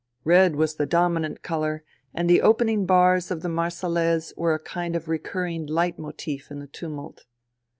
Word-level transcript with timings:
Red 0.23 0.55
was 0.55 0.77
the 0.77 0.87
dominant 0.87 1.43
colour, 1.43 1.83
and 2.11 2.27
the 2.27 2.41
opening 2.41 2.87
bars 2.87 3.29
of 3.29 3.43
the 3.43 3.49
Marseillaise 3.49 4.33
were 4.35 4.55
a 4.55 4.59
kind 4.59 4.95
of 4.95 5.07
recurring 5.07 5.67
Leitmotif 5.67 6.49
in 6.49 6.57
the 6.57 6.65
tumult. 6.65 7.25